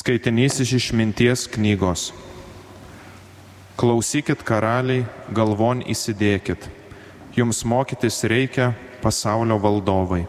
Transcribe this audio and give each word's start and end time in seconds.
Skaitinys 0.00 0.56
iš 0.64 0.70
išminties 0.72 1.42
knygos. 1.52 2.06
Klausykit 3.76 4.40
karaliai, 4.48 5.02
galvon 5.28 5.82
įsidėkit. 5.84 6.70
Jums 7.36 7.60
mokytis 7.68 8.22
reikia 8.24 8.70
pasaulio 9.02 9.58
valdovai. 9.60 10.22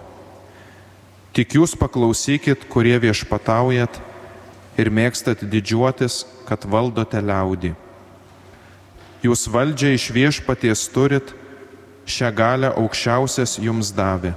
Tik 1.32 1.56
jūs 1.56 1.78
paklausykit, 1.80 2.68
kurie 2.68 2.98
viešpataujat 3.00 4.02
ir 4.76 4.92
mėgstat 4.92 5.48
didžiuotis, 5.48 6.26
kad 6.52 6.68
valdote 6.68 7.24
liaudį. 7.24 7.72
Jūs 9.24 9.48
valdžią 9.56 9.96
iš 9.96 10.12
viešpaties 10.12 10.88
turit, 10.92 11.32
šią 12.04 12.36
galę 12.36 12.76
aukščiausias 12.76 13.56
jums 13.64 13.96
davė. 13.96 14.36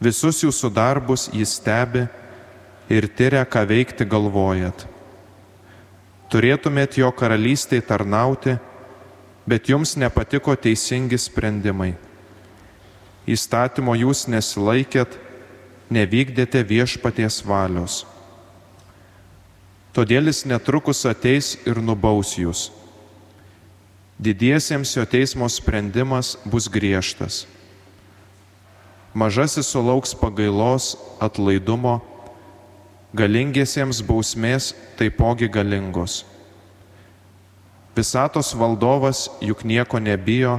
Visus 0.00 0.40
jūsų 0.40 0.72
darbus 0.72 1.28
jis 1.36 1.58
stebi 1.60 2.08
ir 2.88 3.08
tyria, 3.08 3.44
ką 3.44 3.64
veikti 3.68 4.06
galvojat. 4.08 4.86
Turėtumėt 6.32 6.98
jo 6.98 7.10
karalystėje 7.14 7.84
tarnauti, 7.88 8.56
bet 9.46 9.68
jums 9.68 9.94
nepatiko 10.00 10.56
teisingi 10.56 11.18
sprendimai. 11.20 11.92
Įstatymo 13.24 13.94
jūs 13.96 14.26
nesilaikėt, 14.28 15.16
nevykdėte 15.92 16.64
viešpaties 16.64 17.40
valios. 17.46 18.02
Todėl 19.94 20.26
jis 20.26 20.42
netrukus 20.50 21.04
ateis 21.06 21.54
ir 21.68 21.78
nubaus 21.78 22.34
jūs. 22.34 22.70
Didiesiems 24.18 24.94
jo 24.96 25.04
teismo 25.06 25.46
sprendimas 25.50 26.34
bus 26.46 26.66
griežtas. 26.70 27.44
Mažasis 29.14 29.70
sulauks 29.70 30.14
pagailos, 30.18 30.96
atlaidumo, 31.22 32.00
galingiesiems 33.14 34.02
bausmės 34.02 34.72
taipogi 34.98 35.46
galingos. 35.46 36.24
Visatos 37.94 38.50
valdovas 38.58 39.28
juk 39.38 39.62
nieko 39.62 40.00
nebijo, 40.02 40.58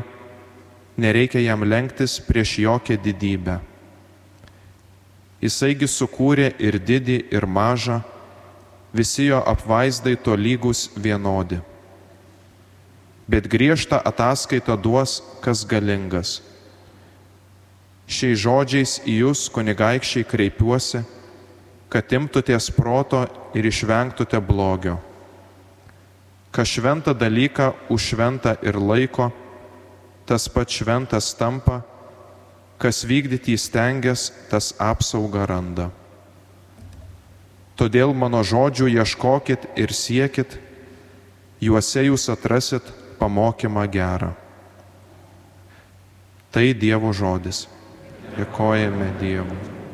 nereikia 0.95 1.41
jam 1.43 1.65
lenktis 1.67 2.15
prieš 2.23 2.55
jokią 2.63 2.95
didybę. 3.03 3.59
Jisaigi 5.43 5.88
sukūrė 5.91 6.53
ir 6.63 6.80
didį, 6.80 7.17
ir 7.35 7.43
mažą, 7.43 7.99
visi 8.95 9.27
jo 9.27 9.41
apvaizdai 9.43 10.15
to 10.15 10.37
lygus 10.39 10.87
vienodi. 10.95 11.59
Bet 13.27 13.49
griežtą 13.52 13.99
ataskaitą 13.99 14.77
duos, 14.80 15.19
kas 15.43 15.65
galingas. 15.67 16.39
Šiais 18.08 18.39
žodžiais 18.39 18.95
į 19.03 19.19
jūs, 19.25 19.49
kunigaikščiai, 19.52 20.23
kreipiuosi 20.30 21.03
kad 21.89 22.11
imtutės 22.14 22.72
proto 22.73 23.25
ir 23.55 23.67
išvengtute 23.69 24.39
blogio. 24.41 24.97
Kas 26.55 26.72
šventą 26.72 27.14
dalyką 27.14 27.73
už 27.92 28.11
šventą 28.14 28.55
ir 28.64 28.80
laiko, 28.80 29.30
tas 30.25 30.47
pats 30.50 30.80
šventas 30.80 31.33
tampa, 31.36 31.81
kas 32.80 33.03
vykdyti 33.08 33.55
įstengęs, 33.55 34.31
tas 34.50 34.73
apsaugą 34.80 35.45
randa. 35.47 35.89
Todėl 37.75 38.16
mano 38.16 38.39
žodžių 38.39 38.88
ieškokit 38.95 39.67
ir 39.75 39.92
siekit, 39.92 40.55
juose 41.59 42.08
jūs 42.08 42.30
atrasit 42.31 42.88
pamokymą 43.20 43.83
gerą. 43.92 44.31
Tai 46.55 46.67
Dievo 46.80 47.11
žodis. 47.11 47.66
Dėkojame 48.36 49.11
Dievui. 49.20 49.84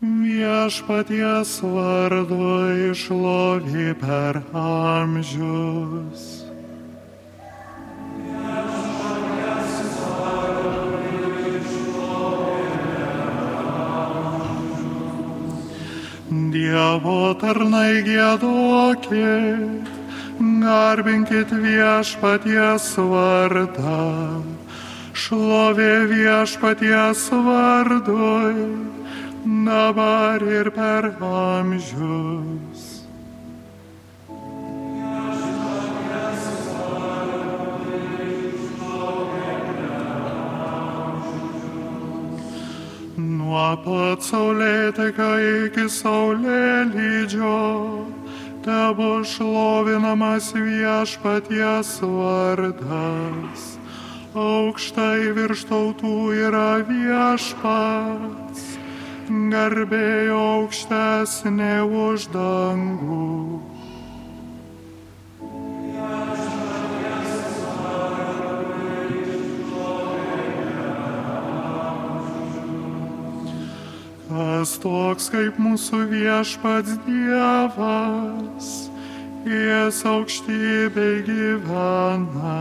Viešpaties 0.00 1.58
vardu 1.60 2.44
išlovė 2.88 3.90
per 4.00 4.38
amžius. 4.56 6.22
Dievo 16.54 17.34
tarnai 17.42 18.00
gėdokit, 18.06 19.90
garbinkit 20.64 21.52
viešpaties 21.52 22.88
vardą, 23.12 24.00
šlovė 25.12 25.92
viešpaties 26.14 27.28
vardui 27.36 28.99
dabar 29.44 30.42
ir 30.42 30.70
per 30.70 31.16
amžius. 31.20 33.00
Nuo 43.16 43.76
pat 43.84 44.22
saulėtekio 44.24 45.32
iki 45.66 45.86
saulėlydžio, 45.88 47.56
tebo 48.64 49.10
šlovinamas 49.24 50.52
viešpaties 50.54 51.96
vardas. 52.04 53.70
Aukštai 54.30 55.32
virš 55.34 55.64
tautų 55.72 56.16
yra 56.46 56.84
viešpats 56.86 58.69
garbėjo 59.30 60.38
aukštesnė 60.38 61.74
už 61.86 62.26
dangų. 62.34 63.60
Kas 74.30 74.74
toks 74.82 75.28
kaip 75.32 75.58
mūsų 75.62 76.00
viešpats 76.10 76.98
Dievas, 77.06 78.72
jis 79.46 80.02
aukštybei 80.06 81.22
gyvena, 81.28 82.58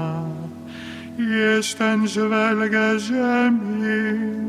iš 1.17 1.73
ten 1.81 2.07
žvelgia 2.09 2.93
žemyn 3.09 4.48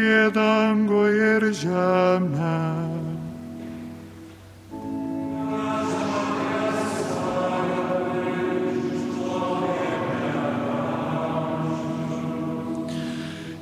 į 0.00 0.30
dangų 0.34 1.00
ir 1.12 1.44
žemę. 1.60 2.58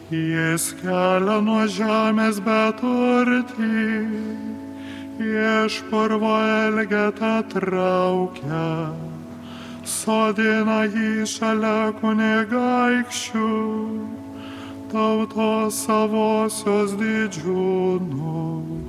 Jis 0.08 0.70
kelia 0.80 1.38
nuo 1.44 1.64
žemės 1.68 2.38
beturtį, 2.46 3.72
iš 5.20 5.80
purvo 5.90 6.36
elgetą 6.40 7.34
traukia, 7.52 8.68
sodina 9.84 10.80
jį 10.88 11.26
šalia 11.28 11.92
kunigaikščių 12.00 13.52
tautos 14.92 15.84
savosios 15.84 16.96
didžiūnų. 16.98 18.87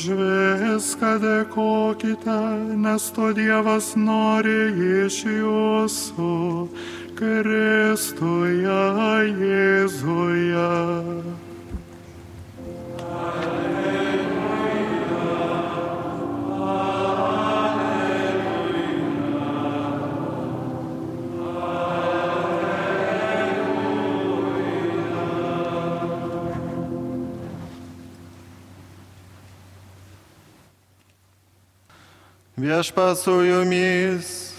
Už 0.00 0.16
viską 0.16 1.20
dėkokite, 1.20 2.36
nes 2.80 3.08
to 3.12 3.34
Dievas 3.36 3.92
nori 4.00 4.72
iš 5.04 5.18
jūsų, 5.28 6.32
Kristuje 7.20 8.80
Jėzuje. 9.44 10.72
Viešpa 32.60 33.14
su 33.14 33.32
jumis. 33.32 34.52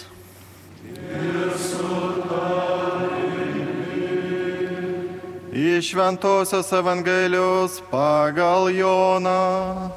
Iš 5.54 5.90
Šventojios 5.90 6.72
Evangelijos 6.72 7.82
pagal 7.92 8.72
Joną. 8.74 9.90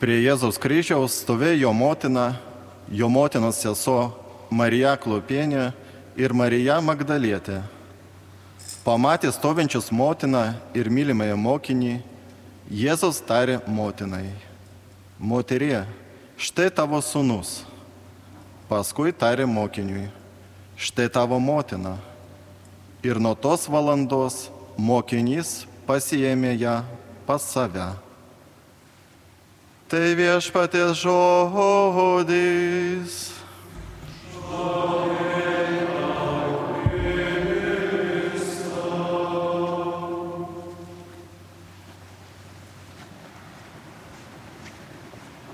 Prie 0.00 0.16
Jėzaus 0.24 0.56
kryžiaus 0.56 1.20
stovėjo 1.20 1.68
jo 1.68 1.74
motina, 1.76 2.26
jo 2.88 3.12
motinos 3.12 3.60
sesuo 3.60 4.08
Marija 4.48 4.96
Klopienė 4.96 5.68
ir 6.16 6.32
Marija 6.32 6.80
Magdalietė. 6.80 7.60
Pamatė 8.82 9.30
stovinčius 9.30 9.92
motiną 9.94 10.58
ir 10.74 10.90
mylimąją 10.90 11.36
mokinį, 11.38 12.02
Jėzus 12.72 13.20
tarė 13.22 13.60
motinai, 13.70 14.32
moterie, 15.22 15.84
štai 16.34 16.66
tavo 16.74 16.98
sunus. 16.98 17.62
Paskui 18.66 19.12
tarė 19.14 19.46
mokiniui, 19.46 20.08
štai 20.74 21.06
tavo 21.14 21.38
motina. 21.38 21.98
Ir 23.06 23.20
nuo 23.22 23.34
tos 23.38 23.68
valandos 23.70 24.50
mokinys 24.74 25.66
pasijėmė 25.86 26.56
ją 26.56 26.82
pas 27.28 27.42
save. 27.42 27.94
Tai 29.86 30.06
viešpatės 30.16 30.96
žodis. 31.04 32.32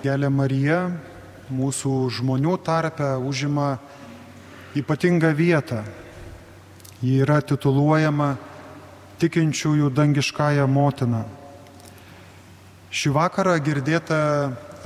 Gelė 0.08 0.30
Marija 0.32 0.86
mūsų 1.52 1.90
žmonių 2.16 2.54
tarpe 2.64 3.04
užima 3.28 3.74
ypatingą 4.78 5.34
vietą. 5.36 5.82
Ji 7.02 7.18
yra 7.26 7.42
tituluojama 7.44 8.30
tikinčiųjų 9.20 9.90
dangiškąją 9.92 10.64
motiną. 10.64 11.26
Šį 12.88 13.12
vakarą 13.18 13.58
girdėta 13.60 14.20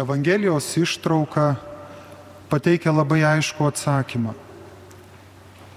Evangelijos 0.03 0.73
ištrauka 0.81 1.53
pateikia 2.51 2.91
labai 2.91 3.21
aišku 3.23 3.69
atsakymą. 3.69 4.35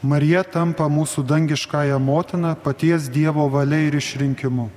Marija 0.02 0.42
tampa 0.42 0.90
mūsų 0.90 1.22
dangiškąją 1.22 2.02
motiną 2.02 2.56
paties 2.66 3.12
Dievo 3.14 3.46
valia 3.54 3.84
ir 3.92 4.00
išrinkimu. 4.02 4.72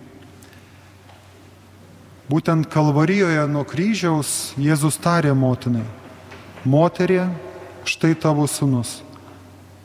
Būtent 2.28 2.66
Kalvarijoje 2.69 3.46
nuo 3.48 3.62
kryžiaus 3.64 4.52
Jėzus 4.60 4.98
tarė 5.00 5.30
motinai, 5.32 5.86
moterie, 6.60 7.22
štai 7.88 8.12
tavo 8.20 8.44
sunus. 8.44 8.98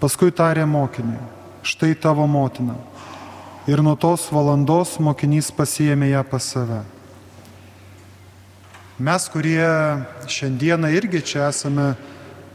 Paskui 0.03 0.27
tarė 0.35 0.65
mokiniui, 0.67 1.21
štai 1.63 1.93
tavo 1.95 2.25
motina. 2.27 2.75
Ir 3.63 3.79
nuo 3.79 3.95
tos 3.95 4.25
valandos 4.27 4.97
mokinys 4.99 5.53
pasijėmė 5.55 6.09
ją 6.11 6.23
pas 6.27 6.43
save. 6.43 6.81
Mes, 8.99 9.27
kurie 9.31 9.63
šiandieną 10.27 10.91
irgi 10.99 11.21
čia 11.23 11.45
esame 11.47 11.93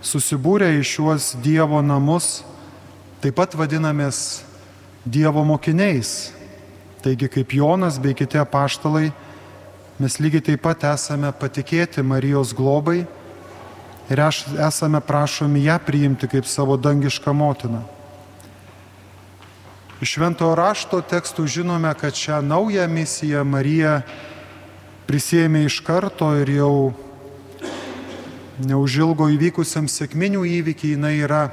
susibūrę 0.04 0.68
į 0.76 0.84
šiuos 0.84 1.30
Dievo 1.40 1.80
namus, 1.80 2.42
taip 3.24 3.38
pat 3.40 3.56
vadinamės 3.56 4.42
Dievo 5.08 5.46
mokiniais. 5.48 6.34
Taigi 7.00 7.30
kaip 7.32 7.56
Jonas 7.56 7.96
bei 7.96 8.12
kiti 8.12 8.36
apaštalai, 8.36 9.14
mes 9.98 10.18
lygiai 10.22 10.44
taip 10.46 10.62
pat 10.62 10.84
esame 10.92 11.32
patikėti 11.34 12.04
Marijos 12.06 12.52
globai 12.54 13.00
ir 14.08 14.20
esame 14.22 15.00
prašomi 15.02 15.64
ją 15.66 15.78
priimti 15.82 16.28
kaip 16.30 16.46
savo 16.46 16.76
dangišką 16.78 17.34
motiną. 17.34 17.82
Iš 19.98 20.12
šventojo 20.14 20.54
rašto 20.54 21.00
tekstų 21.02 21.48
žinome, 21.50 21.90
kad 21.98 22.14
šią 22.14 22.38
naują 22.46 22.86
misiją 22.86 23.42
Marija 23.42 23.96
prisėmė 25.10 25.64
iš 25.66 25.80
karto 25.82 26.30
ir 26.38 26.52
jau 26.60 26.74
neužilgo 28.62 29.26
įvykusiam 29.34 29.90
sėkminių 29.90 30.44
įvykiai 30.60 30.94
jinai 30.94 31.16
yra 31.18 31.48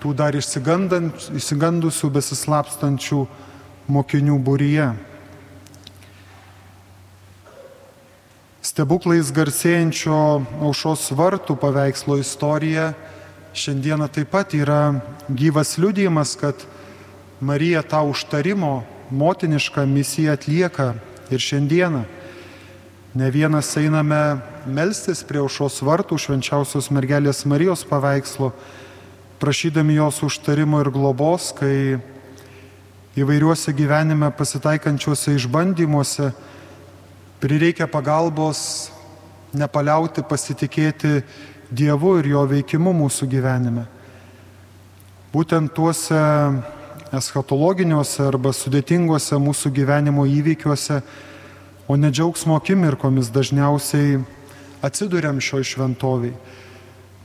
tų 0.00 0.14
dar 0.16 0.36
išsigandusių, 0.38 2.10
besislapstančių 2.16 3.20
mokinių 3.92 4.40
būryje. 4.40 4.88
Stebuklais 8.58 9.28
garsėjančio 9.30 10.16
aušos 10.66 11.12
vartų 11.14 11.54
paveikslo 11.62 12.16
istorija 12.18 12.88
šiandieną 13.54 14.08
taip 14.10 14.32
pat 14.32 14.50
yra 14.58 14.98
gyvas 15.30 15.76
liudijimas, 15.78 16.34
kad 16.34 16.58
Marija 17.38 17.84
tą 17.86 18.02
užtarimo 18.10 18.82
motinišką 19.14 19.86
misiją 19.86 20.34
atlieka 20.34 20.88
ir 21.30 21.38
šiandieną. 21.38 22.02
Ne 23.14 23.30
vienas 23.30 23.70
einame 23.78 24.40
melstis 24.66 25.22
prie 25.22 25.38
aušos 25.38 25.78
vartų 25.86 26.18
švenčiausios 26.18 26.90
mergelės 26.90 27.46
Marijos 27.46 27.86
paveikslo, 27.86 28.50
prašydami 29.38 30.00
jos 30.00 30.18
užtarimo 30.26 30.82
ir 30.82 30.90
globos, 30.90 31.52
kai 31.54 32.02
įvairiuose 33.14 33.70
gyvenime 33.70 34.34
pasitaikančiuose 34.34 35.38
išbandymuose 35.38 36.32
prireikia 37.42 37.86
pagalbos 37.90 38.90
nepaliauti 39.54 40.24
pasitikėti 40.26 41.22
Dievu 41.68 42.14
ir 42.22 42.30
jo 42.32 42.42
veikimu 42.48 42.94
mūsų 42.96 43.26
gyvenime. 43.28 43.82
Būtent 45.34 45.74
tuose 45.76 46.20
eschatologiniuose 47.12 48.22
arba 48.24 48.54
sudėtinguose 48.56 49.36
mūsų 49.36 49.72
gyvenimo 49.76 50.24
įvykiuose 50.24 51.02
o 51.88 51.96
ne 51.96 52.10
džiaugsmo 52.12 52.56
akimirkomis 52.56 53.30
dažniausiai 53.32 54.18
atsiduriam 54.84 55.40
šioj 55.40 55.64
šventoviai. 55.64 56.34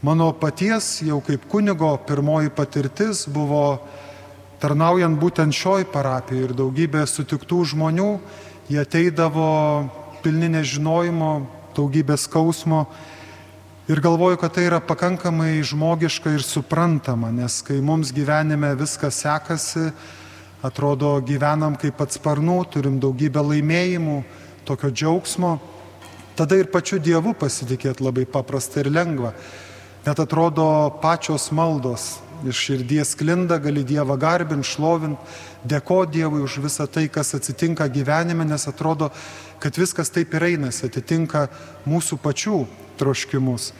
Mano 0.03 0.29
paties 0.39 1.01
jau 1.03 1.19
kaip 1.23 1.43
kunigo 1.51 1.91
pirmoji 2.07 2.51
patirtis 2.55 3.25
buvo 3.27 3.81
tarnaujant 4.63 5.19
būtent 5.19 5.55
šioj 5.55 5.83
parapijoje 5.91 6.47
ir 6.47 6.55
daugybė 6.55 7.03
sutiktų 7.07 7.59
žmonių, 7.73 8.07
jie 8.71 8.79
ateidavo 8.79 9.49
pilni 10.23 10.47
nežinojimo, 10.49 11.31
daugybė 11.75 12.15
skausmo 12.17 12.85
ir 13.91 13.99
galvoju, 13.99 14.39
kad 14.39 14.53
tai 14.55 14.67
yra 14.69 14.79
pakankamai 14.79 15.57
žmogiška 15.67 16.31
ir 16.37 16.45
suprantama, 16.47 17.31
nes 17.35 17.59
kai 17.65 17.81
mums 17.83 18.13
gyvenime 18.15 18.71
viskas 18.79 19.19
sekasi, 19.25 19.89
atrodo 20.63 21.17
gyvenam 21.27 21.75
kaip 21.79 21.99
atsparnų, 22.05 22.61
turim 22.71 22.99
daugybę 23.03 23.43
laimėjimų, 23.43 24.17
tokio 24.63 24.93
džiaugsmo, 24.93 25.57
tada 26.39 26.55
ir 26.61 26.71
pačiu 26.71 27.01
Dievu 27.03 27.35
pasitikėti 27.35 28.05
labai 28.05 28.23
paprasta 28.23 28.79
ir 28.79 28.91
lengva. 28.93 29.33
Net 30.03 30.19
atrodo 30.19 30.65
pačios 31.03 31.49
maldos 31.51 32.13
iš 32.47 32.59
širdies 32.67 33.15
klinda, 33.15 33.57
gali 33.59 33.83
Dievą 33.87 34.17
garbinti, 34.19 34.67
šlovinti, 34.67 35.19
dėko 35.67 36.03
Dievui 36.11 36.43
už 36.43 36.59
visą 36.63 36.87
tai, 36.91 37.07
kas 37.11 37.33
atsitinka 37.37 37.87
gyvenime, 37.91 38.45
nes 38.47 38.67
atrodo, 38.67 39.11
kad 39.63 39.79
viskas 39.79 40.11
taip 40.11 40.35
ir 40.35 40.49
einasi, 40.51 40.89
atitinka 40.89 41.47
mūsų 41.87 42.19
pačių 42.19 42.61
troškimus. 42.99 43.71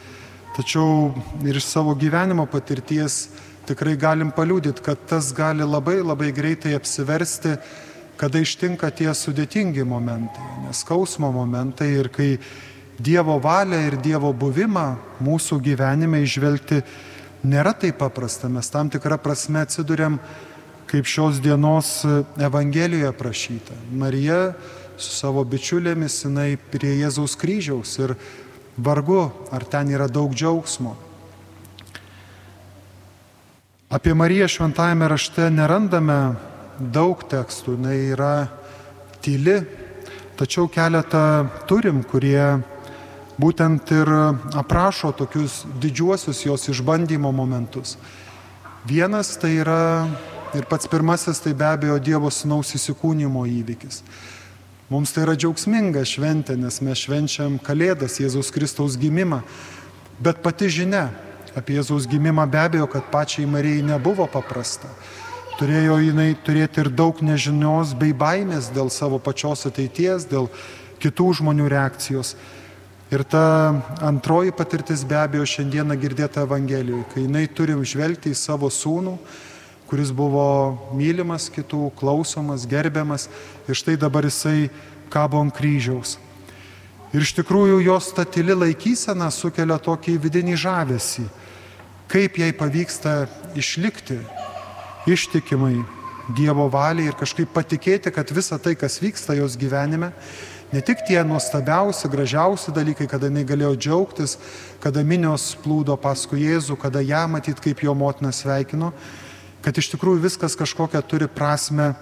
Tačiau 0.56 1.10
ir 1.44 1.58
iš 1.60 1.66
savo 1.68 1.92
gyvenimo 1.98 2.46
patirties 2.48 3.26
tikrai 3.68 3.98
galim 4.00 4.30
paliūdyti, 4.32 4.84
kad 4.84 5.00
tas 5.10 5.32
gali 5.36 5.66
labai 5.66 5.98
labai 6.00 6.30
greitai 6.32 6.72
apsiversti 6.78 7.58
kada 8.16 8.38
ištinka 8.42 8.90
tie 8.94 9.10
sudėtingi 9.14 9.84
momentai, 9.86 10.44
neskausmo 10.68 11.32
momentai 11.34 11.90
ir 11.98 12.12
kai 12.14 12.30
Dievo 12.94 13.40
valią 13.42 13.80
ir 13.88 13.96
Dievo 13.98 14.28
buvimą 14.30 14.84
mūsų 15.26 15.56
gyvenime 15.64 16.20
išvelgti 16.22 16.78
nėra 17.42 17.72
taip 17.74 17.98
paprasta. 17.98 18.46
Mes 18.46 18.70
tam 18.70 18.86
tikrą 18.86 19.18
prasme 19.18 19.64
atsidurėm, 19.64 20.20
kaip 20.86 21.10
šios 21.10 21.40
dienos 21.42 22.04
Evangelijoje 22.38 23.10
prašyta. 23.18 23.74
Marija 23.90 24.54
su 24.96 25.10
savo 25.14 25.44
bičiulėmis 25.44 26.20
jinai 26.24 26.54
prie 26.70 26.94
Jėzaus 27.00 27.36
kryžiaus 27.40 27.96
ir 28.02 28.14
vargu, 28.76 29.28
ar 29.50 29.64
ten 29.64 29.90
yra 29.94 30.08
daug 30.08 30.34
džiaugsmo. 30.34 30.94
Apie 33.94 34.14
Mariją 34.14 34.48
šventajame 34.50 35.08
rašte 35.10 35.48
nerandame 35.54 36.34
daug 36.78 37.20
tekstų, 37.30 37.76
jinai 37.76 37.98
yra 38.14 38.34
tyli, 39.22 39.60
tačiau 40.38 40.66
keletą 40.66 41.46
turim, 41.70 42.02
kurie 42.02 42.58
būtent 43.38 43.90
ir 43.94 44.10
aprašo 44.58 45.12
tokius 45.14 45.62
didžiuosius 45.82 46.44
jos 46.46 46.68
išbandymo 46.74 47.32
momentus. 47.34 47.96
Vienas 48.86 49.36
tai 49.40 49.56
yra 49.62 50.06
ir 50.54 50.66
pats 50.70 50.86
pirmasis 50.90 51.40
tai 51.42 51.54
be 51.54 51.66
abejo 51.66 51.98
Dievo 51.98 52.30
sunaus 52.30 52.74
įsikūnymo 52.76 53.46
įvykis. 53.48 54.02
Mums 54.92 55.14
tai 55.16 55.22
yra 55.24 55.32
džiaugsminga 55.32 56.02
šventė, 56.04 56.58
nes 56.60 56.82
mes 56.84 57.00
švenčiam 57.06 57.54
Kalėdas, 57.56 58.18
Jėzaus 58.20 58.50
Kristaus 58.52 58.98
gimimą. 59.00 59.40
Bet 60.20 60.42
pati 60.44 60.68
žinia 60.68 61.06
apie 61.56 61.78
Jėzaus 61.78 62.04
gimimą 62.10 62.44
be 62.52 62.60
abejo, 62.60 62.88
kad 62.92 63.06
pačiai 63.08 63.48
Marijai 63.48 63.86
nebuvo 63.86 64.26
paprasta. 64.28 64.90
Turėjo 65.56 65.96
jinai 66.02 66.34
turėti 66.36 66.82
ir 66.82 66.90
daug 66.92 67.22
nežinios 67.24 67.94
bei 67.96 68.12
baimės 68.12 68.68
dėl 68.74 68.90
savo 68.92 69.16
pačios 69.22 69.64
ateities, 69.70 70.26
dėl 70.28 70.50
kitų 71.00 71.30
žmonių 71.40 71.70
reakcijos. 71.72 72.34
Ir 73.14 73.24
ta 73.24 73.46
antroji 74.04 74.52
patirtis 74.52 75.06
be 75.08 75.16
abejo 75.16 75.46
šiandieną 75.48 75.96
girdėta 76.02 76.44
Evangelijoje, 76.44 77.06
kai 77.14 77.24
jinai 77.24 77.46
turi 77.48 77.76
žvelgti 77.78 78.34
į 78.34 78.36
savo 78.36 78.68
sūnų, 78.68 79.16
kuris 79.94 80.10
buvo 80.10 80.74
mylimas 80.90 81.44
kitų, 81.54 81.92
klausomas, 81.94 82.64
gerbiamas 82.66 83.28
ir 83.70 83.78
štai 83.78 83.92
dabar 83.94 84.26
jisai 84.26 84.66
kabo 85.06 85.38
ant 85.38 85.54
kryžiaus. 85.54 86.16
Ir 87.14 87.22
iš 87.22 87.30
tikrųjų 87.36 87.76
jos 87.84 88.08
ta 88.10 88.24
tyli 88.26 88.56
laikysena 88.58 89.28
sukelia 89.30 89.76
tokį 89.78 90.16
vidinį 90.24 90.58
žavesį, 90.58 91.28
kaip 92.10 92.42
jai 92.42 92.50
pavyksta 92.58 93.12
išlikti 93.54 94.18
ištikimai 95.06 95.76
Dievo 96.34 96.66
valiai 96.72 97.12
ir 97.12 97.14
kažkaip 97.20 97.54
patikėti, 97.54 98.10
kad 98.10 98.34
visa 98.34 98.58
tai, 98.58 98.74
kas 98.74 98.98
vyksta 98.98 99.36
jos 99.38 99.54
gyvenime, 99.60 100.08
ne 100.74 100.82
tik 100.82 101.04
tie 101.06 101.20
nuostabiausi, 101.22 102.10
gražiausi 102.10 102.74
dalykai, 102.74 103.06
kada 103.06 103.30
jinai 103.30 103.44
galėjo 103.46 103.76
džiaugtis, 103.78 104.40
kada 104.82 105.06
minios 105.06 105.52
plūdo 105.62 105.94
paskui 106.02 106.48
Jėzų, 106.48 106.80
kada 106.82 107.04
ją 107.04 107.28
matyt, 107.30 107.62
kaip 107.62 107.84
jo 107.84 107.94
motina 107.94 108.34
sveikino, 108.34 108.90
kad 109.64 109.78
iš 109.80 109.88
tikrųjų 109.94 110.20
viskas 110.26 110.56
kažkokią 110.60 111.00
turi 111.08 111.28
prasme 111.30 111.94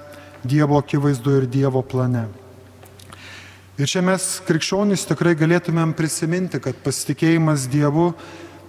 Dievo 0.42 0.75
akivaizdu 0.81 1.37
ir 1.38 1.45
Dievo 1.47 1.85
plane. 1.87 2.25
Ir 3.78 3.87
čia 3.87 4.02
mes 4.02 4.40
krikščionys 4.42 5.07
tikrai 5.07 5.37
galėtumėm 5.38 5.95
prisiminti, 5.95 6.59
kad 6.59 6.81
pasitikėjimas 6.83 7.69
Dievu 7.71 8.11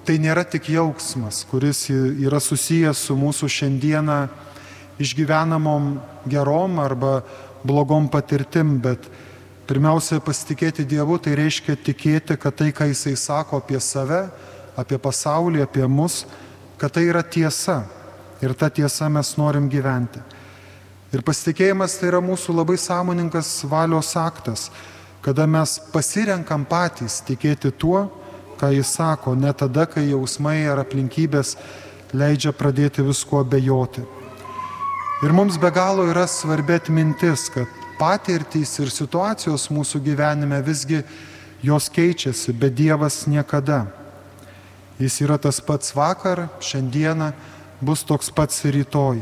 tai 0.06 0.20
nėra 0.22 0.44
tik 0.46 0.70
jauksmas, 0.70 1.42
kuris 1.50 1.88
yra 1.90 2.38
susijęs 2.44 3.02
su 3.08 3.18
mūsų 3.18 3.50
šiandieną 3.50 4.20
išgyvenamom 5.02 5.96
gerom 6.30 6.78
arba 6.84 7.24
blogom 7.66 8.06
patirtim, 8.14 8.78
bet 8.84 9.10
pirmiausia 9.66 10.22
pasitikėti 10.22 10.86
Dievu 10.86 11.18
tai 11.18 11.34
reiškia 11.40 11.80
tikėti, 11.82 12.38
kad 12.38 12.62
tai, 12.62 12.70
ką 12.70 12.92
Jisai 12.92 13.18
sako 13.18 13.64
apie 13.64 13.82
save, 13.82 14.28
apie 14.78 15.02
pasaulį, 15.02 15.66
apie 15.66 15.90
mus, 15.90 16.28
kad 16.78 16.94
tai 16.94 17.08
yra 17.10 17.26
tiesa 17.26 17.82
ir 18.44 18.54
tą 18.54 18.70
tiesą 18.70 19.10
mes 19.10 19.36
norim 19.40 19.70
gyventi. 19.72 20.22
Ir 21.14 21.22
pasitikėjimas 21.24 22.00
tai 22.00 22.10
yra 22.10 22.20
mūsų 22.26 22.56
labai 22.58 22.76
sąmoningas 22.82 23.62
valios 23.70 24.16
aktas, 24.18 24.70
kada 25.24 25.46
mes 25.48 25.78
pasirenkam 25.94 26.66
patys 26.68 27.22
tikėti 27.24 27.72
tuo, 27.72 28.08
ką 28.60 28.72
jis 28.74 28.96
sako, 28.98 29.36
ne 29.38 29.54
tada, 29.54 29.86
kai 29.86 30.08
jausmai 30.10 30.64
ar 30.68 30.82
aplinkybės 30.84 31.56
leidžia 32.14 32.54
pradėti 32.54 33.06
visko 33.06 33.44
bejoti. 33.46 34.04
Ir 35.24 35.32
mums 35.32 35.56
be 35.62 35.70
galo 35.72 36.04
yra 36.10 36.26
svarbi 36.28 36.76
atmintis, 36.76 37.48
kad 37.54 37.70
patirtys 38.00 38.74
ir 38.84 38.92
situacijos 38.92 39.70
mūsų 39.72 40.02
gyvenime 40.04 40.60
visgi 40.66 41.00
jos 41.64 41.88
keičiasi, 41.94 42.52
bet 42.52 42.76
Dievas 42.76 43.24
niekada. 43.30 43.86
Jis 45.00 45.22
yra 45.24 45.38
tas 45.42 45.62
pats 45.64 45.94
vakar, 45.96 46.48
šiandieną, 46.60 47.32
bus 47.84 48.06
toks 48.08 48.32
pats 48.32 48.64
ir 48.66 48.80
rytoj. 48.80 49.22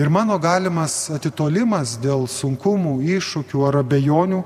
Ir 0.00 0.08
mano 0.08 0.38
galimas 0.40 1.10
atitolimas 1.12 1.98
dėl 2.00 2.24
sunkumų, 2.24 3.02
iššūkių 3.18 3.66
ar 3.68 3.82
abejonių 3.82 4.40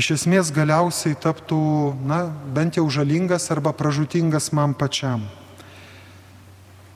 iš 0.00 0.14
esmės 0.16 0.48
galiausiai 0.54 1.16
taptų, 1.20 1.60
na, 2.08 2.24
bent 2.56 2.80
jau 2.80 2.86
žalingas 2.88 3.50
arba 3.52 3.74
pražutingas 3.76 4.48
man 4.56 4.72
pačiam. 4.72 5.26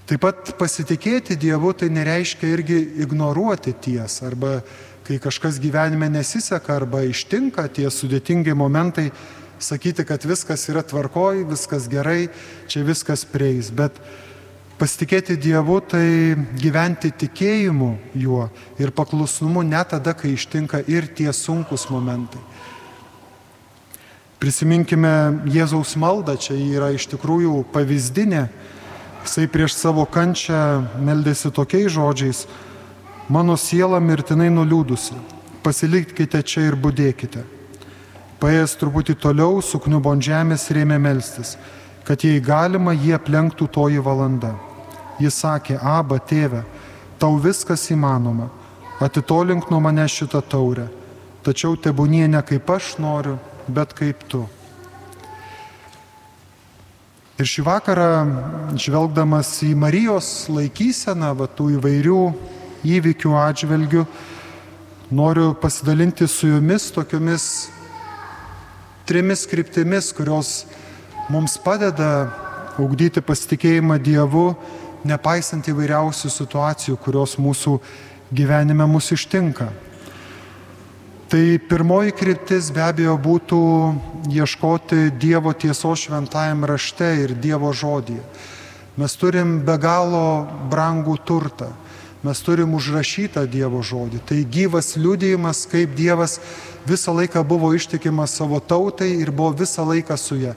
Taip 0.07 0.23
pat 0.23 0.52
pasitikėti 0.57 1.35
Dievu 1.37 1.73
tai 1.75 1.90
nereiškia 1.90 2.49
irgi 2.55 2.78
ignoruoti 3.05 3.75
tiesą 3.75 4.28
arba 4.31 4.61
kai 5.07 5.19
kažkas 5.23 5.59
gyvenime 5.62 6.09
nesiseka 6.11 6.76
arba 6.78 7.02
ištinka 7.07 7.66
tie 7.75 7.90
sudėtingi 7.90 8.55
momentai, 8.55 9.11
sakyti, 9.59 10.05
kad 10.07 10.25
viskas 10.26 10.66
yra 10.71 10.83
tvarkoj, 10.87 11.45
viskas 11.50 11.87
gerai, 11.90 12.28
čia 12.71 12.83
viskas 12.87 13.25
prieis. 13.28 13.71
Bet 13.71 13.99
pasitikėti 14.76 15.37
Dievu 15.40 15.78
tai 15.80 16.37
gyventi 16.61 17.11
tikėjimu 17.11 17.90
juo 18.14 18.49
ir 18.80 18.92
paklusnumu 18.92 19.64
net 19.64 19.92
tada, 19.95 20.12
kai 20.12 20.35
ištinka 20.37 20.83
ir 20.88 21.09
tie 21.16 21.33
sunkus 21.33 21.88
momentai. 21.90 22.40
Prisiminkime 24.37 25.49
Jėzaus 25.49 25.95
maldą, 25.97 26.37
čia 26.37 26.54
yra 26.54 26.90
iš 26.92 27.09
tikrųjų 27.09 27.62
pavyzdinė. 27.73 28.45
Jisai 29.25 29.47
prieš 29.50 29.75
savo 29.75 30.04
kančią 30.06 30.61
meldėsi 31.02 31.50
tokiais 31.50 31.88
žodžiais, 31.97 32.45
mano 33.33 33.56
siela 33.59 33.99
mirtinai 33.99 34.52
nuliūdusi, 34.52 35.16
pasilikite 35.64 36.45
čia 36.47 36.68
ir 36.68 36.76
būdėkite. 36.78 37.42
Paėjęs 38.38 38.76
truputį 38.76 39.16
toliau, 39.25 39.59
sukniubo 39.64 40.12
ant 40.12 40.23
žemės 40.23 40.68
ir 40.71 40.85
ėmė 40.85 41.00
melstis, 41.00 41.56
kad 42.06 42.21
jei 42.23 42.38
galima, 42.45 42.92
jie 42.92 43.16
aplenktų 43.16 43.66
toji 43.73 44.04
valanda. 44.04 44.52
Jis 45.23 45.38
sakė, 45.40 45.78
aba 45.80 46.18
tėve, 46.20 46.62
tau 47.20 47.38
viskas 47.40 47.87
įmanoma, 47.92 48.50
atitolink 49.00 49.70
nuo 49.73 49.80
mane 49.80 50.04
šitą 50.08 50.42
taurę, 50.44 50.88
tačiau 51.44 51.76
tebūnie 51.80 52.26
ne 52.28 52.42
kaip 52.44 52.68
aš 52.70 52.96
noriu, 53.00 53.38
bet 53.68 53.94
kaip 53.96 54.26
tu. 54.28 54.44
Ir 57.37 57.49
šį 57.49 57.66
vakarą, 57.66 58.11
žvelgdamas 58.80 59.50
į 59.66 59.75
Marijos 59.76 60.46
laikyseną, 60.49 61.35
va, 61.37 61.49
tų 61.49 61.75
įvairių 61.76 62.20
įvykių 62.96 63.35
atžvelgių, 63.37 64.06
noriu 65.12 65.50
pasidalinti 65.61 66.28
su 66.28 66.49
jumis 66.49 66.88
tokiomis 66.94 67.49
trimis 69.06 69.44
kryptimis, 69.46 70.11
kurios 70.16 70.64
mums 71.30 71.54
padeda 71.62 72.32
augdyti 72.80 73.23
pasitikėjimą 73.23 74.00
Dievu, 74.02 74.49
nepaisant 75.07 75.69
įvairiausių 75.71 76.31
situacijų, 76.33 76.99
kurios 77.01 77.37
mūsų 77.39 77.79
gyvenime 78.35 78.87
mus 78.91 79.13
ištinka. 79.15 79.71
Tai 81.27 81.59
pirmoji 81.69 82.13
kryptis 82.15 82.69
be 82.71 82.85
abejo 82.85 83.17
būtų 83.19 83.61
ieškoti 84.31 85.09
Dievo 85.19 85.51
tiesos 85.59 86.05
šventajame 86.07 86.69
rašte 86.71 87.09
ir 87.25 87.35
Dievo 87.35 87.73
žodėje. 87.75 88.23
Mes 88.97 89.17
turim 89.19 89.59
be 89.67 89.75
galo 89.77 90.47
brangų 90.71 91.19
turtą. 91.27 91.73
Mes 92.23 92.41
turim 92.47 92.73
užrašytą 92.79 93.43
Dievo 93.51 93.83
žodį. 93.83 94.23
Tai 94.23 94.39
gyvas 94.51 94.95
liudijimas, 94.97 95.67
kaip 95.71 95.93
Dievas 95.99 96.39
visą 96.87 97.13
laiką 97.15 97.43
buvo 97.47 97.75
ištikimas 97.75 98.39
savo 98.39 98.59
tautai 98.63 99.13
ir 99.21 99.31
buvo 99.35 99.53
visą 99.61 99.85
laiką 99.87 100.17
su 100.19 100.39
ją. 100.41 100.55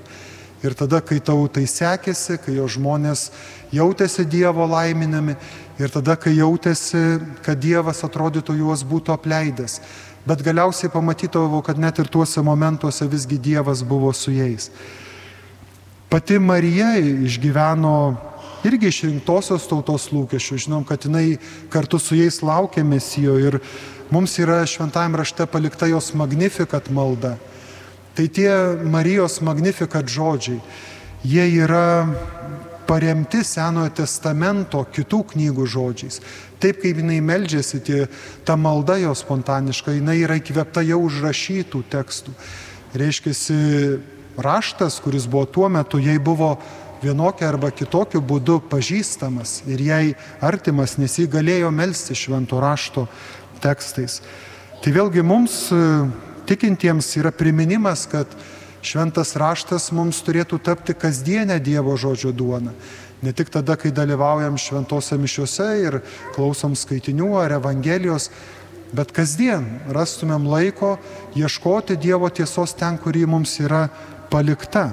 Ir 0.59 0.75
tada, 0.75 0.99
kai 0.99 1.21
tautai 1.23 1.63
sekėsi, 1.69 2.35
kai 2.43 2.57
jo 2.57 2.67
žmonės 2.67 3.29
jautėsi 3.71 4.25
Dievo 4.27 4.65
laiminami 4.67 5.37
ir 5.79 5.93
tada, 5.93 6.17
kai 6.19 6.33
jautėsi, 6.35 7.21
kad 7.45 7.61
Dievas 7.63 8.03
atrodytų 8.03 8.57
juos 8.59 8.83
būtų 8.83 9.15
apleidęs 9.15 9.79
bet 10.29 10.43
galiausiai 10.45 10.91
pamatydavau, 10.93 11.61
kad 11.65 11.79
net 11.79 11.99
ir 11.99 12.09
tuose 12.11 12.41
momentuose 12.45 13.07
visgi 13.09 13.39
Dievas 13.41 13.83
buvo 13.83 14.11
su 14.13 14.31
jais. 14.31 14.69
Pati 16.09 16.39
Marija 16.39 16.97
išgyveno 16.99 17.93
irgi 18.65 18.89
išrinktosios 18.89 19.67
tautos 19.69 20.09
lūkesčių. 20.13 20.57
Žinom, 20.65 20.83
kad 20.85 21.05
jinai 21.05 21.37
kartu 21.73 21.99
su 22.01 22.17
jais 22.17 22.41
laukė 22.43 22.83
mesijo 22.83 23.37
ir 23.39 23.59
mums 24.13 24.35
yra 24.41 24.63
šventajame 24.67 25.21
rašte 25.21 25.45
palikta 25.49 25.89
jos 25.89 26.11
magnifikat 26.17 26.89
malda. 26.93 27.37
Tai 28.19 28.27
tie 28.27 28.51
Marijos 28.83 29.37
magnifikat 29.39 30.09
žodžiai, 30.11 30.57
jie 31.23 31.45
yra 31.63 32.03
paremti 32.83 33.45
Senojo 33.47 33.93
testamento 33.95 34.81
kitų 34.91 35.21
knygų 35.29 35.67
žodžiais. 35.71 36.19
Taip 36.59 36.81
kaip 36.83 36.99
jinai 36.99 37.21
meldžiasi, 37.23 37.79
tie, 37.79 38.01
ta 38.43 38.59
malda 38.59 38.97
jo 38.99 39.15
spontaniška, 39.15 39.95
jinai 39.95 40.17
yra 40.25 40.35
įkvėpta 40.41 40.83
jau 40.83 40.99
užrašytų 41.05 41.85
tekstų. 41.95 42.35
Reiškia, 42.99 43.37
raštas, 44.35 44.99
kuris 44.99 45.23
buvo 45.23 45.47
tuo 45.47 45.71
metu, 45.71 46.03
jai 46.03 46.19
buvo 46.19 46.57
vienokia 46.99 47.53
arba 47.53 47.71
kitokiu 47.71 48.19
būdu 48.19 48.59
pažįstamas 48.67 49.61
ir 49.63 49.79
jai 49.79 50.05
artimas, 50.43 50.99
nes 50.99 51.21
jį 51.23 51.31
galėjo 51.39 51.71
melstį 51.71 52.19
švento 52.27 52.59
rašto 52.59 53.07
tekstais. 53.63 54.19
Tai 54.83 54.91
vėlgi 54.91 55.23
mums 55.23 55.69
tikintiems 56.49 57.13
yra 57.21 57.31
priminimas, 57.35 58.07
kad 58.09 58.33
Šventas 58.79 59.33
raštas 59.35 59.89
mums 59.91 60.21
turėtų 60.23 60.61
tapti 60.63 60.95
kasdienę 60.95 61.57
Dievo 61.59 61.97
žodžio 61.99 62.31
duoną. 62.31 62.71
Ne 63.19 63.33
tik 63.35 63.51
tada, 63.51 63.75
kai 63.75 63.91
dalyvaujam 63.91 64.55
šventose 64.55 65.17
mišiuose 65.19 65.67
ir 65.83 65.97
klausom 66.37 66.77
skaitinių 66.79 67.33
ar 67.41 67.57
Evangelijos, 67.57 68.29
bet 68.95 69.11
kasdien 69.11 69.65
rastumėm 69.91 70.47
laiko 70.47 70.93
ieškoti 71.35 71.99
Dievo 71.99 72.31
tiesos 72.31 72.71
ten, 72.79 72.95
kur 72.97 73.19
ji 73.19 73.27
mums 73.27 73.57
yra 73.59 73.89
palikta. 74.31 74.87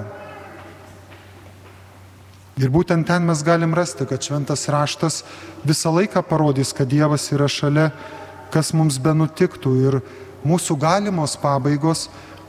Ir 2.59 2.73
būtent 2.73 3.07
ten 3.07 3.23
mes 3.23 3.39
galim 3.45 3.71
rasti, 3.77 4.03
kad 4.09 4.19
šventas 4.19 4.67
raštas 4.67 5.21
visą 5.63 5.93
laiką 5.95 6.25
parodys, 6.27 6.73
kad 6.75 6.91
Dievas 6.91 7.31
yra 7.31 7.47
šalia, 7.47 7.91
kas 8.51 8.73
mums 8.75 8.97
benutiktų. 8.99 9.75
Ir 9.87 10.01
mūsų 10.45 10.77
galimos 10.81 11.37
pabaigos 11.39 12.07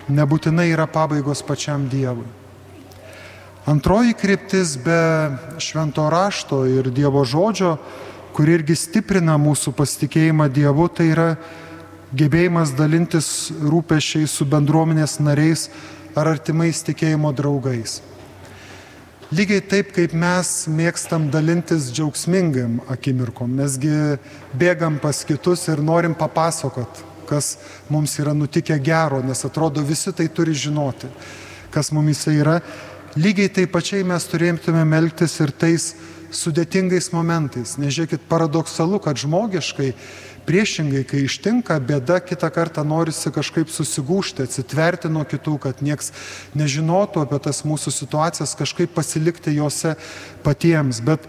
nebūtinai 0.08 0.68
yra 0.72 0.88
pabaigos 0.90 1.42
pačiam 1.44 1.88
Dievui. 1.88 2.26
Antroji 3.68 4.14
kryptis 4.16 4.78
be 4.80 5.00
švento 5.60 6.08
rašto 6.10 6.62
ir 6.64 6.88
Dievo 6.88 7.24
žodžio, 7.28 7.76
kur 8.32 8.48
irgi 8.48 8.76
stiprina 8.78 9.36
mūsų 9.40 9.74
pasitikėjimą 9.76 10.48
Dievu, 10.48 10.88
tai 10.88 11.10
yra 11.12 11.28
gebėjimas 12.16 12.72
dalintis 12.78 13.50
rūpešiais 13.60 14.32
su 14.32 14.46
bendruomenės 14.48 15.18
nariais 15.20 15.68
ar 16.16 16.30
artimais 16.32 16.80
tikėjimo 16.86 17.34
draugais. 17.36 17.98
Lygiai 19.28 19.60
taip, 19.60 19.90
kaip 19.92 20.14
mes 20.16 20.50
mėgstam 20.72 21.26
dalintis 21.28 21.90
džiaugsmingam 21.92 22.78
akimirkom, 22.88 23.50
mesgi 23.60 24.16
bėgam 24.56 24.96
pas 25.02 25.20
kitus 25.28 25.66
ir 25.68 25.82
norim 25.84 26.14
papasakot, 26.16 27.02
kas 27.28 27.56
mums 27.92 28.16
yra 28.22 28.34
nutikę 28.36 28.78
gero, 28.80 29.20
nes 29.24 29.44
atrodo 29.44 29.84
visi 29.84 30.12
tai 30.16 30.28
turi 30.32 30.56
žinoti, 30.56 31.10
kas 31.74 31.92
mums 31.92 32.24
yra. 32.32 32.60
Lygiai 33.18 33.50
taip 33.52 33.72
pačiai 33.74 34.06
mes 34.06 34.24
turėtume 34.30 34.84
melktis 34.88 35.38
ir 35.42 35.52
tais 35.52 35.92
sudėtingais 36.34 37.08
momentais. 37.14 37.76
Nežiūrėkit, 37.80 38.26
paradoksalu, 38.28 39.00
kad 39.00 39.16
žmogiškai 39.20 39.94
Priešingai, 40.48 41.02
kai 41.04 41.26
ištinka 41.26 41.74
bėda, 41.84 42.22
kitą 42.24 42.48
kartą 42.48 42.80
norisi 42.80 43.28
kažkaip 43.28 43.68
susigūšti, 43.68 44.46
atsitverti 44.46 45.10
nuo 45.12 45.26
kitų, 45.28 45.58
kad 45.60 45.82
nieks 45.84 46.08
nežinotų 46.56 47.20
apie 47.20 47.40
tas 47.44 47.60
mūsų 47.68 47.92
situacijas, 47.92 48.54
kažkaip 48.56 48.94
pasilikti 48.96 49.52
juose 49.58 49.92
patiems. 50.46 51.02
Bet 51.04 51.26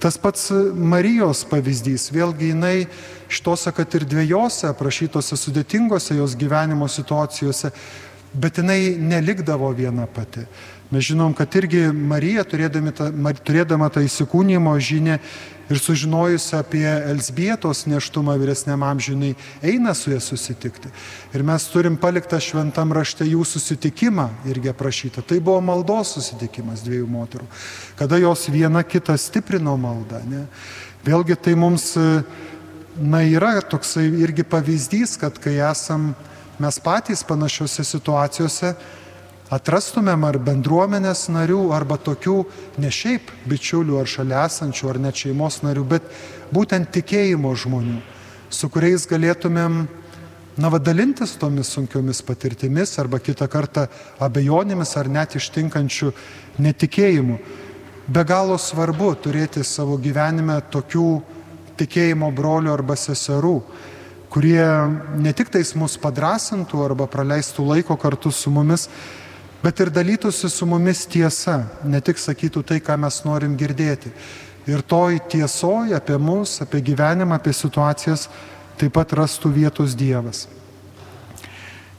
tas 0.00 0.18
pats 0.20 0.50
Marijos 0.74 1.44
pavyzdys, 1.48 2.08
vėlgi 2.14 2.52
jinai 2.52 2.86
šitose, 3.28 3.72
kad 3.76 3.94
ir 3.98 4.06
dviejose 4.08 4.68
aprašytose 4.70 5.36
sudėtingose 5.36 6.16
jos 6.18 6.36
gyvenimo 6.38 6.88
situacijose, 6.90 7.72
bet 8.32 8.60
jinai 8.60 8.96
nelikdavo 9.00 9.70
viena 9.76 10.06
pati. 10.06 10.46
Mes 10.90 11.04
žinom, 11.04 11.34
kad 11.36 11.52
irgi 11.58 11.90
Marija, 11.92 12.46
turėdama 12.48 13.90
tą 13.92 14.00
įsikūnymo 14.06 14.72
žinę, 14.80 15.18
ir 15.68 15.78
sužinojusi 15.78 16.56
apie 16.56 16.86
Elsbietos 16.88 17.84
neštumą 17.86 18.38
vyresniam 18.40 18.82
amžinai, 18.82 19.34
eina 19.62 19.94
su 19.94 20.10
ja 20.10 20.20
susitikti. 20.20 20.88
Ir 21.36 21.44
mes 21.44 21.66
turim 21.68 21.98
paliktą 22.00 22.40
šventam 22.40 22.92
rašte 22.96 23.26
jų 23.28 23.44
susitikimą 23.44 24.28
irgi 24.48 24.72
aprašytą. 24.72 25.22
Tai 25.22 25.40
buvo 25.44 25.60
maldos 25.64 26.14
susitikimas 26.16 26.84
dviejų 26.86 27.08
moterų, 27.12 27.48
kada 27.98 28.20
jos 28.22 28.48
viena 28.52 28.82
kitą 28.84 29.16
stiprino 29.20 29.76
maldą. 29.76 30.22
Ne? 30.28 30.46
Vėlgi 31.04 31.36
tai 31.36 31.54
mums 31.58 31.92
na, 32.96 33.22
yra 33.22 33.58
toksai 33.60 34.08
irgi 34.24 34.46
pavyzdys, 34.48 35.18
kad 35.20 35.36
kai 35.42 35.58
esam 35.68 36.14
mes 36.58 36.80
patys 36.82 37.20
panašiose 37.26 37.84
situacijose, 37.84 38.72
atrastumėm 39.54 40.26
ar 40.28 40.38
bendruomenės 40.44 41.28
narių, 41.32 41.70
arba 41.76 41.96
tokių 41.96 42.38
ne 42.82 42.90
šiaip 42.92 43.30
bičiulių 43.48 44.00
ar 44.00 44.10
šalia 44.10 44.44
esančių, 44.48 44.90
ar 44.92 45.00
net 45.08 45.22
šeimos 45.22 45.62
narių, 45.64 45.84
bet 45.88 46.10
būtent 46.52 46.90
tikėjimo 46.92 47.54
žmonių, 47.56 48.00
su 48.50 48.68
kuriais 48.72 49.06
galėtumėm 49.08 49.86
na 50.58 50.68
vadalintis 50.72 51.36
tomis 51.38 51.70
sunkiomis 51.70 52.20
patirtimis 52.26 52.96
arba 52.98 53.20
kitą 53.22 53.46
kartą 53.48 53.86
abejonėmis 54.20 54.96
ar 54.98 55.08
net 55.08 55.36
ištinkančių 55.38 56.12
netikėjimų. 56.58 57.38
Be 58.08 58.24
galo 58.24 58.56
svarbu 58.58 59.12
turėti 59.22 59.62
savo 59.64 59.98
gyvenime 60.00 60.56
tokių 60.72 61.08
tikėjimo 61.78 62.30
brolių 62.34 62.72
arba 62.72 62.96
seserų, 62.98 63.60
kurie 64.32 64.64
ne 65.20 65.32
tik 65.36 65.52
tais 65.54 65.74
mus 65.78 65.94
padrasintų 66.00 66.82
arba 66.84 67.06
praleistų 67.06 67.68
laiko 67.68 67.96
kartu 68.00 68.32
su 68.34 68.50
mumis, 68.50 68.88
bet 69.62 69.80
ir 69.80 69.90
dalytųsi 69.90 70.50
su 70.50 70.66
mumis 70.66 71.06
tiesa, 71.10 71.62
ne 71.84 72.00
tik 72.00 72.20
sakytų 72.20 72.62
tai, 72.66 72.78
ką 72.84 72.98
mes 73.00 73.22
norim 73.26 73.56
girdėti. 73.58 74.12
Ir 74.68 74.82
toj 74.84 75.18
tiesoj 75.32 75.94
apie 75.96 76.18
mus, 76.20 76.58
apie 76.60 76.82
gyvenimą, 76.84 77.38
apie 77.38 77.54
situacijas 77.56 78.28
taip 78.78 78.94
pat 78.94 79.12
rastų 79.16 79.50
vietos 79.54 79.96
Dievas. 79.98 80.46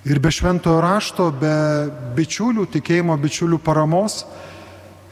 Ir 0.07 0.19
be 0.23 0.31
šventojo 0.31 0.79
rašto, 0.81 1.27
be 1.35 1.51
bičiulių, 2.15 2.69
tikėjimo 2.71 3.17
bičiulių 3.19 3.59
paramos, 3.59 4.21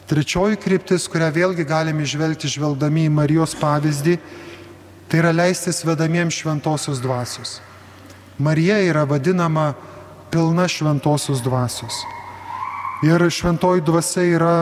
trečioji 0.08 0.56
kryptis, 0.62 1.04
kurią 1.12 1.28
vėlgi 1.34 1.66
galime 1.68 2.06
išvelgti 2.06 2.48
žvelgdami 2.48 3.04
į 3.10 3.12
Marijos 3.12 3.52
pavyzdį, 3.60 4.16
tai 5.10 5.20
yra 5.20 5.34
leistis 5.34 5.82
vedamiems 5.84 6.40
šventosios 6.40 7.02
dvasios. 7.04 7.58
Marija 8.38 8.78
yra 8.86 9.04
vadinama 9.08 9.74
pilna 10.32 10.68
šventosios 10.70 11.44
dvasios. 11.44 12.00
Ir 12.98 13.22
šventoji 13.30 13.84
dvasia 13.86 14.24
yra 14.26 14.54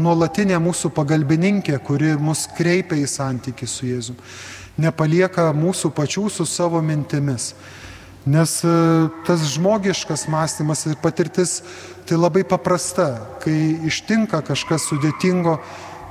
nuolatinė 0.00 0.56
mūsų 0.64 0.88
pagalbininkė, 0.96 1.74
kuri 1.84 2.14
mus 2.16 2.46
kreipia 2.56 2.96
į 2.96 3.04
santykių 3.04 3.66
su 3.68 3.84
Jėzu. 3.84 4.14
Nepalieka 4.80 5.50
mūsų 5.52 5.90
pačių 5.92 6.24
su 6.32 6.46
savo 6.48 6.80
mintimis. 6.80 7.50
Nes 8.24 8.54
e, 8.64 8.72
tas 9.28 9.44
žmogiškas 9.52 10.24
mąstymas 10.32 10.86
ir 10.88 10.96
patirtis 11.04 11.58
tai 12.08 12.16
labai 12.16 12.46
paprasta. 12.48 13.10
Kai 13.44 13.76
ištinka 13.84 14.40
kažkas 14.46 14.88
sudėtingo, 14.88 15.58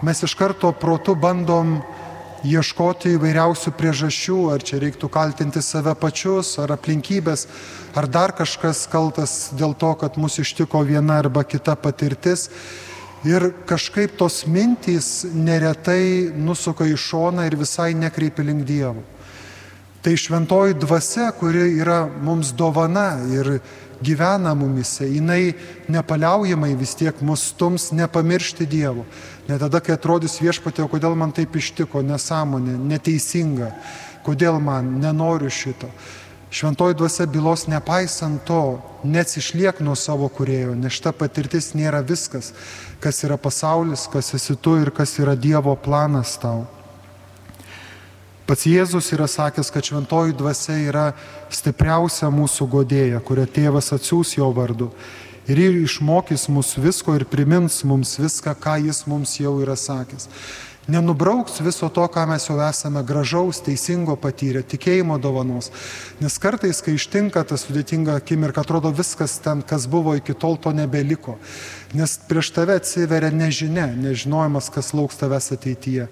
mes 0.06 0.22
iš 0.22 0.38
karto 0.38 0.70
protu 0.78 1.18
bandom 1.18 1.80
ieškoti 2.48 3.16
įvairiausių 3.18 3.74
priežasčių, 3.78 4.38
ar 4.54 4.64
čia 4.66 4.80
reiktų 4.82 5.10
kaltinti 5.14 5.62
save 5.62 5.94
pačius, 6.00 6.56
ar 6.62 6.74
aplinkybės, 6.76 7.48
ar 7.98 8.08
dar 8.10 8.34
kažkas 8.38 8.88
kaltas 8.90 9.52
dėl 9.58 9.76
to, 9.78 9.94
kad 10.00 10.18
mus 10.18 10.40
ištiko 10.42 10.82
viena 10.88 11.20
arba 11.22 11.44
kita 11.44 11.76
patirtis. 11.78 12.50
Ir 13.22 13.52
kažkaip 13.70 14.16
tos 14.18 14.48
mintys 14.50 15.28
neretai 15.30 16.32
nusuka 16.34 16.88
į 16.90 16.98
šoną 16.98 17.46
ir 17.46 17.60
visai 17.60 17.92
nekreipi 17.94 18.46
link 18.48 18.66
Dievo. 18.66 19.04
Tai 20.02 20.16
šventoji 20.18 20.80
dvasia, 20.82 21.28
kuri 21.38 21.76
yra 21.78 22.08
mums 22.10 22.50
dovana 22.58 23.20
ir 23.30 23.60
gyvena 24.04 24.54
mumise, 24.58 25.06
jinai 25.08 25.54
nepaliaujamai 25.92 26.74
vis 26.80 26.96
tiek 26.98 27.22
mus 27.22 27.48
stums 27.52 27.92
nepamiršti 27.96 28.66
Dievo. 28.66 29.06
Ne 29.50 29.60
tada, 29.62 29.82
kai 29.84 29.96
atrodys 29.98 30.40
viešpatė, 30.42 30.88
kodėl 30.90 31.16
man 31.18 31.34
taip 31.36 31.56
ištiko, 31.58 32.02
nesąmonė, 32.06 32.78
neteisinga, 32.94 33.72
kodėl 34.26 34.60
man 34.64 34.98
nenoriu 35.02 35.50
šito. 35.52 35.90
Šventoji 36.52 36.98
dvasia 37.00 37.26
bylos 37.32 37.64
nepaisant 37.72 38.44
to, 38.44 38.82
neatsišliek 39.08 39.80
nuo 39.80 39.96
savo 39.96 40.28
kurėjo, 40.28 40.74
nes 40.76 40.98
šita 40.98 41.14
patirtis 41.16 41.72
nėra 41.80 42.02
viskas, 42.04 42.52
kas 43.00 43.24
yra 43.24 43.38
pasaulis, 43.40 44.10
kas 44.12 44.34
esi 44.36 44.58
tu 44.60 44.76
ir 44.82 44.92
kas 44.92 45.16
yra 45.24 45.38
Dievo 45.40 45.78
planas 45.80 46.36
tau. 46.42 46.66
Pats 48.52 48.66
Jėzus 48.68 49.06
yra 49.16 49.30
sakęs, 49.32 49.70
kad 49.72 49.86
šventoji 49.88 50.34
dvasia 50.36 50.74
yra 50.84 51.04
stipriausia 51.56 52.28
mūsų 52.36 52.66
godėja, 52.74 53.22
kurią 53.24 53.46
tėvas 53.48 53.94
atsiūs 53.96 54.34
jo 54.36 54.50
vardu. 54.52 54.90
Ir 55.48 55.62
ji 55.62 55.86
išmokys 55.86 56.50
mus 56.52 56.74
visko 56.76 57.16
ir 57.16 57.24
primins 57.32 57.78
mums 57.88 58.18
viską, 58.20 58.52
ką 58.60 58.74
jis 58.90 59.06
mums 59.08 59.38
jau 59.40 59.54
yra 59.64 59.78
sakęs 59.80 60.28
nenubrauks 60.88 61.60
viso 61.62 61.90
to, 61.90 62.06
ką 62.10 62.26
mes 62.30 62.48
jau 62.50 62.58
esame 62.66 63.04
gražaus, 63.06 63.62
teisingo 63.62 64.16
patyrę, 64.18 64.64
tikėjimo 64.66 65.18
dovanos. 65.22 65.70
Nes 66.22 66.38
kartais, 66.42 66.82
kai 66.82 66.96
ištinka 66.98 67.44
ta 67.46 67.58
sudėtinga 67.60 68.16
akimirka, 68.18 68.64
atrodo 68.64 68.92
viskas 68.96 69.38
ten, 69.44 69.62
kas 69.62 69.86
buvo 69.92 70.16
iki 70.18 70.34
tol, 70.34 70.58
to 70.58 70.74
nebeliko. 70.74 71.38
Nes 71.94 72.16
prieš 72.30 72.52
tave 72.56 72.80
atsiveria 72.80 73.30
nežinia, 73.36 73.90
nežinojimas, 73.94 74.72
kas 74.74 74.94
lauks 74.98 75.20
tavęs 75.22 75.52
ateityje. 75.58 76.08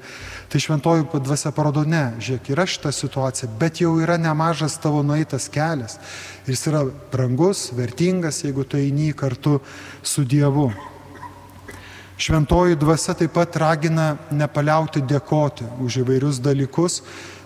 Tai 0.49 0.61
šventoji 0.61 1.07
dvasia 1.23 1.53
parodo, 1.55 1.85
ne, 1.87 2.19
žiūrėk, 2.19 2.51
yra 2.53 2.67
šita 2.69 2.93
situacija, 2.95 3.49
bet 3.59 3.81
jau 3.81 3.95
yra 4.03 4.19
nemažas 4.21 4.77
tavo 4.81 5.01
nueitas 5.05 5.49
kelias. 5.53 5.97
Jis 6.49 6.67
yra 6.69 6.85
brangus, 7.11 7.69
vertingas, 7.77 8.43
jeigu 8.45 8.65
tu 8.65 8.77
eini 8.81 9.13
kartu 9.17 9.59
su 10.03 10.25
Dievu. 10.25 10.71
Šventoji 12.19 12.75
dvasia 12.75 13.13
taip 13.15 13.31
pat 13.31 13.55
ragina 13.61 14.17
nepaliauti 14.35 14.99
dėkoti 15.07 15.63
už 15.79 16.01
įvairius 16.01 16.41
dalykus, 16.43 16.99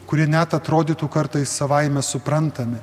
kurie 0.09 0.25
net 0.25 0.55
atrodytų 0.57 1.09
kartais 1.13 1.53
savaime 1.53 2.01
suprantami. 2.01 2.81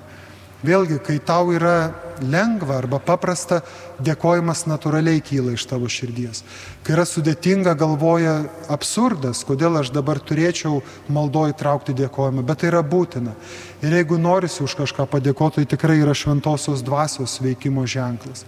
Vėlgi, 0.63 1.01
kai 1.03 1.17
tau 1.25 1.51
yra 1.51 1.91
lengva 2.23 2.77
arba 2.79 3.01
paprasta, 3.03 3.63
dėkojimas 3.99 4.67
natūraliai 4.71 5.19
kyla 5.25 5.57
iš 5.57 5.65
tavo 5.67 5.89
širdies. 5.91 6.45
Kai 6.87 6.95
yra 6.95 7.07
sudėtinga, 7.09 7.75
galvoja 7.81 8.37
absurdas, 8.71 9.41
kodėl 9.49 9.81
aš 9.81 9.91
dabar 9.91 10.21
turėčiau 10.23 10.85
maldoje 11.11 11.57
traukti 11.59 11.97
dėkojimą, 11.97 12.45
bet 12.47 12.63
tai 12.63 12.71
yra 12.71 12.85
būtina. 12.87 13.35
Ir 13.83 13.97
jeigu 13.99 14.21
norisi 14.21 14.63
už 14.63 14.77
kažką 14.85 15.09
padėkoti, 15.11 15.65
tai 15.65 15.73
tikrai 15.75 16.05
yra 16.05 16.15
šventosios 16.15 16.85
dvasios 16.87 17.41
veikimo 17.43 17.89
ženklas 17.89 18.45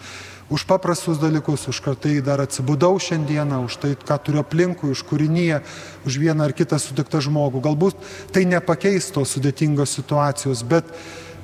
už 0.52 0.68
paprastus 0.68 1.16
dalykus, 1.16 1.64
už 1.68 1.80
tai 1.96 2.20
dar 2.20 2.44
atsibudau 2.44 3.00
šiandieną, 3.00 3.64
už 3.64 3.80
tai, 3.80 3.96
ką 3.96 4.16
turiu 4.20 4.44
aplinkui, 4.44 4.92
už 4.92 5.00
kūrinyje, 5.08 5.64
už 6.04 6.12
vieną 6.20 6.44
ar 6.44 6.52
kitą 6.52 6.76
sutiktą 6.76 7.24
žmogų. 7.24 7.64
Galbūt 7.64 7.96
tai 8.36 8.44
nepakeis 8.44 9.08
tos 9.08 9.32
sudėtingos 9.32 9.96
situacijos, 9.96 10.60
bet 10.60 10.84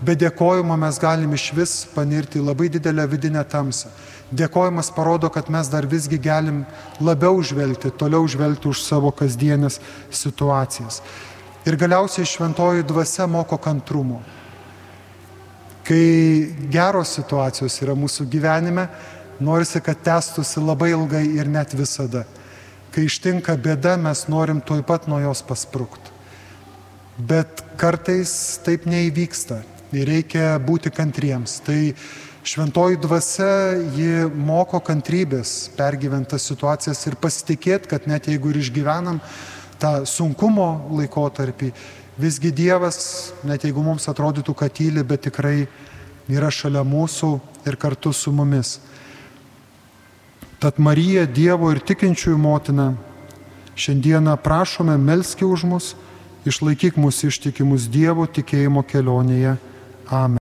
be 0.04 0.12
dėkojimo 0.12 0.76
mes 0.76 1.00
galim 1.00 1.32
iš 1.32 1.46
vis 1.56 1.72
panirti 1.96 2.36
labai 2.44 2.68
didelę 2.68 3.08
vidinę 3.08 3.44
tamsą. 3.48 3.88
Dėkojimas 4.28 4.92
parodo, 4.92 5.32
kad 5.32 5.48
mes 5.48 5.72
dar 5.72 5.88
visgi 5.88 6.20
galim 6.20 6.66
labiau 7.00 7.40
žvelgti, 7.40 7.88
toliau 7.96 8.28
žvelgti 8.28 8.68
už 8.68 8.84
savo 8.84 9.08
kasdienės 9.08 9.80
situacijas. 10.12 11.00
Ir 11.64 11.80
galiausiai 11.80 12.28
šventoji 12.28 12.84
dvasia 12.84 13.24
moko 13.24 13.56
kantrumo. 13.56 14.20
Kai 15.86 16.54
geros 16.72 17.14
situacijos 17.16 17.78
yra 17.84 17.94
mūsų 17.96 18.26
gyvenime, 18.30 18.88
norisi, 19.40 19.80
kad 19.84 20.00
tęstųsi 20.04 20.60
labai 20.60 20.92
ilgai 20.92 21.24
ir 21.38 21.48
net 21.50 21.74
visada. 21.76 22.24
Kai 22.94 23.06
ištinka 23.06 23.54
bėda, 23.60 23.96
mes 24.00 24.26
norim 24.32 24.60
tuoj 24.64 24.82
pat 24.86 25.06
nuo 25.08 25.20
jos 25.22 25.42
pasprūkti. 25.46 26.14
Bet 27.18 27.62
kartais 27.78 28.32
taip 28.66 28.86
neįvyksta 28.86 29.62
ir 29.96 30.08
reikia 30.08 30.56
būti 30.62 30.92
kantriems. 30.94 31.58
Tai 31.66 31.78
šventoji 32.46 33.00
dvasia, 33.02 33.52
ji 33.96 34.28
moko 34.32 34.80
kantrybės 34.84 35.70
pergyventas 35.78 36.46
situacijas 36.48 37.04
ir 37.10 37.18
pasitikėti, 37.20 37.90
kad 37.90 38.06
net 38.10 38.28
jeigu 38.30 38.52
ir 38.52 38.60
išgyvenam 38.62 39.20
tą 39.78 40.02
sunkumo 40.08 40.68
laikotarpį, 40.98 41.72
Visgi 42.18 42.50
Dievas, 42.50 43.30
net 43.46 43.62
jeigu 43.62 43.78
mums 43.86 44.08
atrodytų, 44.10 44.50
kad 44.58 44.72
tyli, 44.74 45.04
bet 45.06 45.22
tikrai 45.28 45.68
yra 46.26 46.50
šalia 46.50 46.82
mūsų 46.82 47.30
ir 47.70 47.78
kartu 47.78 48.10
su 48.10 48.32
mumis. 48.34 48.80
Tad 50.58 50.80
Marija, 50.82 51.22
Dievo 51.30 51.70
ir 51.70 51.78
tikinčiųjų 51.78 52.40
motina, 52.42 52.88
šiandieną 53.78 54.34
prašome 54.42 54.96
melski 54.98 55.46
už 55.46 55.62
mus, 55.70 55.92
išlaikyk 56.42 56.98
mus 56.98 57.22
ištikimus 57.22 57.86
Dievo 57.86 58.26
tikėjimo 58.26 58.82
kelionėje. 58.82 59.54
Amen. 60.10 60.34